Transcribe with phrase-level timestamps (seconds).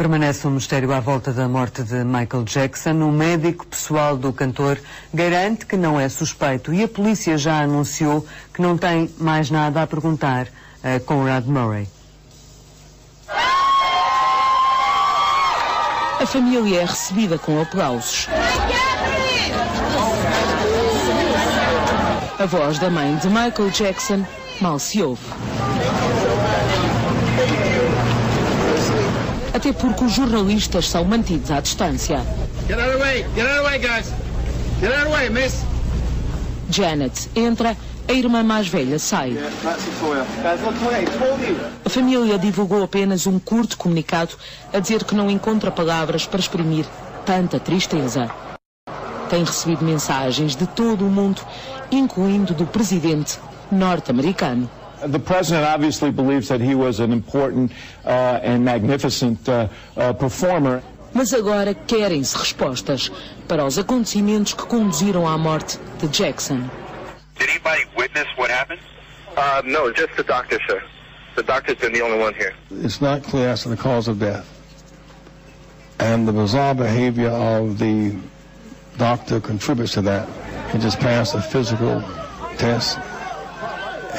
[0.00, 2.92] Permanece um mistério à volta da morte de Michael Jackson.
[3.02, 4.80] O médico pessoal do cantor
[5.12, 9.82] garante que não é suspeito e a polícia já anunciou que não tem mais nada
[9.82, 10.46] a perguntar
[10.82, 11.86] a Conrad Murray.
[16.18, 18.26] A família é recebida com aplausos.
[22.38, 24.24] A voz da mãe de Michael Jackson
[24.62, 25.26] mal se ouve.
[29.52, 32.24] Até porque os jornalistas são mantidos à distância.
[32.68, 33.26] Get out of the way!
[33.34, 34.12] Get out of the way, guys!
[34.80, 35.64] Get out of the way, miss!
[36.70, 37.76] Janet entra,
[38.08, 39.36] a irmã mais velha sai.
[41.84, 44.36] A família divulgou apenas um curto comunicado
[44.72, 46.86] a dizer que não encontra palavras para exprimir
[47.26, 48.30] tanta tristeza.
[49.28, 51.42] Tem recebido mensagens de todo o mundo,
[51.90, 53.38] incluindo do presidente
[53.70, 54.70] norte-americano.
[55.06, 57.72] The president obviously believes that he was an important
[58.04, 60.82] uh, and magnificent uh, uh, performer.
[61.14, 63.10] Mas agora querem-se respostas
[63.48, 66.70] para os acontecimentos que conduziram à morte de Jackson.
[67.38, 68.80] Did anybody witness what happened?
[69.36, 70.82] Uh, no, just the doctor, sir.
[71.34, 72.54] The doctor's been the only one here.
[72.70, 74.46] It's not clear as to the cause of death.
[75.98, 78.14] And the bizarre behavior of the
[78.98, 80.28] doctor contributes to that.
[80.70, 82.02] He just passed a physical
[82.58, 82.98] test.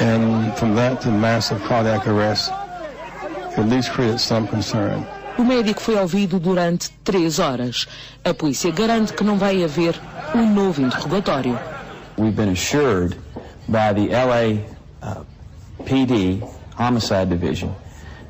[0.00, 2.50] And from that to massive cardiac arrest,
[3.56, 5.06] at least created some concern.
[5.38, 7.86] O médico foi ouvido durante três horas.
[8.24, 10.00] A polícia garante que não vai haver
[10.34, 11.58] um novo interrogatório.
[12.16, 13.16] We've been assured
[13.68, 14.64] by the LA
[15.02, 15.24] uh,
[15.84, 16.42] PD
[16.76, 17.74] Homicide Division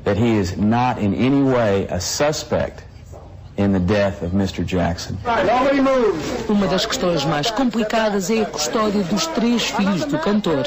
[0.03, 2.83] that he is not in any way a suspect
[6.49, 10.63] Uma das questões mais complicadas é a custódia dos três filhos do cantor.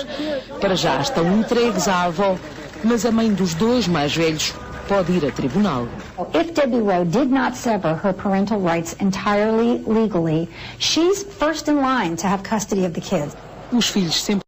[0.60, 2.36] Para já estão entregues à avó,
[2.82, 4.54] mas a mãe dos dois mais velhos
[4.88, 5.86] pode ir a tribunal.
[6.34, 12.16] If Debbie Rowe did not sever her parental rights entirely legally, she's first in line
[12.16, 13.34] to have custody of the kids.
[13.72, 14.43] Os filhos sempre